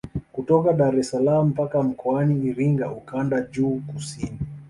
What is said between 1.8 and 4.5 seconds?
Mkoani Iringa ukanda juu kusini